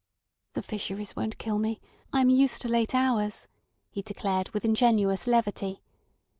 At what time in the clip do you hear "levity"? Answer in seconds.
5.27-5.83